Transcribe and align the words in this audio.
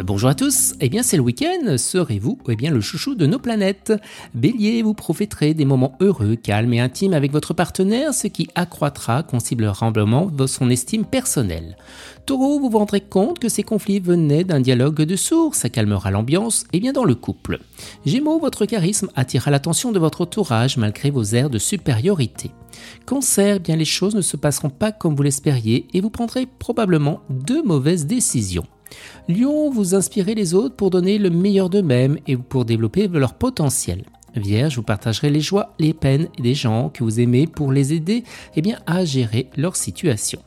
Bonjour 0.00 0.30
à 0.30 0.34
tous, 0.34 0.72
eh 0.80 0.88
bien 0.88 1.02
c'est 1.02 1.18
le 1.18 1.22
week-end, 1.22 1.76
serez-vous 1.76 2.38
eh 2.48 2.56
bien 2.56 2.70
le 2.70 2.80
chouchou 2.80 3.14
de 3.14 3.26
nos 3.26 3.38
planètes? 3.38 3.92
Bélier, 4.34 4.80
vous 4.80 4.94
profiterez 4.94 5.52
des 5.52 5.66
moments 5.66 5.98
heureux, 6.00 6.34
calmes 6.34 6.72
et 6.72 6.80
intimes 6.80 7.12
avec 7.12 7.30
votre 7.30 7.52
partenaire, 7.52 8.14
ce 8.14 8.26
qui 8.26 8.48
accroîtra 8.54 9.22
considérablement 9.22 10.30
son 10.46 10.70
estime 10.70 11.04
personnelle. 11.04 11.76
Taureau, 12.24 12.58
vous 12.58 12.70
vous 12.70 12.78
rendrez 12.78 13.02
compte 13.02 13.38
que 13.38 13.50
ces 13.50 13.64
conflits 13.64 14.00
venaient 14.00 14.44
d'un 14.44 14.60
dialogue 14.60 15.02
de 15.02 15.14
sourds, 15.14 15.54
ça 15.54 15.68
calmera 15.68 16.10
l'ambiance, 16.10 16.64
et 16.72 16.80
bien 16.80 16.94
dans 16.94 17.04
le 17.04 17.14
couple. 17.14 17.60
Gémeaux, 18.06 18.38
votre 18.38 18.64
charisme 18.64 19.10
attirera 19.14 19.50
l'attention 19.50 19.92
de 19.92 19.98
votre 19.98 20.22
entourage 20.22 20.78
malgré 20.78 21.10
vos 21.10 21.34
airs 21.34 21.50
de 21.50 21.58
supériorité. 21.58 22.50
Cancer, 23.04 23.60
bien 23.60 23.76
les 23.76 23.84
choses 23.84 24.14
ne 24.14 24.22
se 24.22 24.38
passeront 24.38 24.70
pas 24.70 24.90
comme 24.90 25.14
vous 25.14 25.22
l'espériez 25.22 25.86
et 25.92 26.00
vous 26.00 26.10
prendrez 26.10 26.46
probablement 26.46 27.20
deux 27.28 27.62
mauvaises 27.62 28.06
décisions. 28.06 28.64
Lion, 29.28 29.70
vous 29.70 29.94
inspirez 29.94 30.34
les 30.34 30.54
autres 30.54 30.74
pour 30.74 30.90
donner 30.90 31.18
le 31.18 31.30
meilleur 31.30 31.70
d'eux-mêmes 31.70 32.18
et 32.26 32.36
pour 32.36 32.64
développer 32.64 33.08
leur 33.08 33.34
potentiel. 33.34 34.04
Vierge, 34.34 34.76
vous 34.76 34.82
partagerez 34.82 35.30
les 35.30 35.40
joies, 35.40 35.74
les 35.78 35.92
peines 35.92 36.28
des 36.38 36.54
gens 36.54 36.88
que 36.88 37.04
vous 37.04 37.20
aimez 37.20 37.46
pour 37.46 37.70
les 37.70 37.92
aider 37.92 38.24
eh 38.56 38.62
à 38.86 39.04
gérer 39.04 39.50
leur 39.56 39.76
situation. 39.76 40.40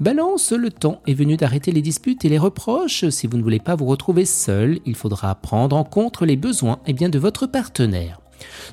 Balance, 0.00 0.52
le 0.52 0.70
temps 0.70 1.00
est 1.06 1.14
venu 1.14 1.36
d'arrêter 1.36 1.70
les 1.70 1.82
disputes 1.82 2.24
et 2.24 2.28
les 2.28 2.38
reproches. 2.38 3.08
Si 3.10 3.26
vous 3.26 3.36
ne 3.36 3.42
voulez 3.42 3.60
pas 3.60 3.76
vous 3.76 3.86
retrouver 3.86 4.24
seul, 4.24 4.80
il 4.84 4.96
faudra 4.96 5.34
prendre 5.34 5.76
en 5.76 5.84
compte 5.84 6.22
les 6.22 6.36
besoins 6.36 6.80
eh 6.86 6.92
bien, 6.92 7.08
de 7.08 7.18
votre 7.18 7.46
partenaire. 7.46 8.20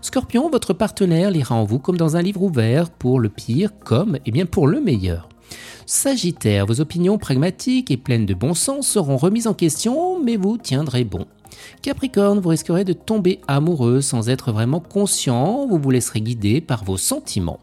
Scorpion, 0.02 0.50
votre 0.50 0.74
partenaire 0.74 1.30
lira 1.30 1.56
en 1.56 1.66
vous 1.66 1.80
comme 1.80 1.98
dans 1.98 2.16
un 2.16 2.22
livre 2.22 2.42
ouvert, 2.42 2.90
pour 2.90 3.20
le 3.20 3.30
pire 3.30 3.72
comme 3.84 4.18
eh 4.26 4.32
bien, 4.32 4.46
pour 4.46 4.68
le 4.68 4.80
meilleur. 4.80 5.28
Sagittaire, 5.90 6.66
vos 6.66 6.82
opinions 6.82 7.18
pragmatiques 7.18 7.92
et 7.92 7.96
pleines 7.96 8.26
de 8.26 8.34
bon 8.34 8.54
sens 8.54 8.86
seront 8.86 9.16
remises 9.16 9.48
en 9.48 9.54
question, 9.54 10.22
mais 10.22 10.36
vous 10.36 10.58
tiendrez 10.58 11.06
bon. 11.06 11.26
Capricorne, 11.82 12.40
vous 12.40 12.50
risquerez 12.50 12.84
de 12.84 12.92
tomber 12.92 13.40
amoureux 13.48 14.02
sans 14.02 14.28
être 14.28 14.52
vraiment 14.52 14.82
conscient, 14.82 15.66
vous 15.66 15.80
vous 15.80 15.90
laisserez 15.90 16.20
guider 16.20 16.60
par 16.60 16.84
vos 16.84 16.98
sentiments. 16.98 17.62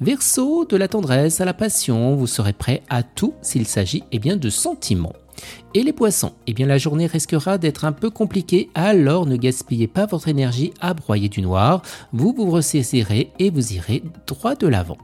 Verseau, 0.00 0.64
de 0.64 0.76
la 0.76 0.88
tendresse 0.88 1.40
à 1.40 1.44
la 1.44 1.54
passion, 1.54 2.14
vous 2.16 2.26
serez 2.26 2.52
prêt 2.52 2.82
à 2.88 3.02
tout 3.02 3.34
s'il 3.42 3.66
s'agit 3.66 4.04
eh 4.12 4.18
bien, 4.18 4.36
de 4.36 4.50
sentiments. 4.50 5.14
Et 5.74 5.82
les 5.82 5.92
poissons 5.92 6.32
Eh 6.46 6.52
bien 6.52 6.66
la 6.66 6.78
journée 6.78 7.06
risquera 7.06 7.58
d'être 7.58 7.84
un 7.84 7.92
peu 7.92 8.10
compliquée, 8.10 8.70
alors 8.74 9.26
ne 9.26 9.36
gaspillez 9.36 9.86
pas 9.86 10.06
votre 10.06 10.28
énergie 10.28 10.72
à 10.80 10.94
broyer 10.94 11.28
du 11.28 11.42
noir, 11.42 11.82
vous 12.12 12.34
vous 12.36 12.50
ressaisirez 12.50 13.30
et 13.38 13.50
vous 13.50 13.72
irez 13.72 14.02
droit 14.26 14.54
de 14.54 14.66
l'avant. 14.66 14.98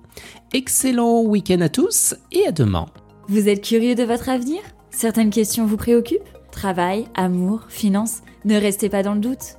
Excellent 0.53 1.23
week-end 1.23 1.61
à 1.61 1.69
tous 1.69 2.15
et 2.33 2.47
à 2.47 2.53
demain. 2.53 2.87
Vous 3.28 3.49
êtes 3.49 3.65
curieux 3.65 3.95
de 3.95 4.05
votre 4.05 4.28
avenir? 4.28 4.61
Certaines 4.91 5.31
questions 5.31 5.67
vous 5.67 5.77
préoccupent? 5.77 6.23
Travail, 6.51 7.06
amour, 7.15 7.67
finances? 7.69 8.23
Ne 8.45 8.56
restez 8.56 8.89
pas 8.89 9.03
dans 9.03 9.15
le 9.15 9.21
doute. 9.21 9.59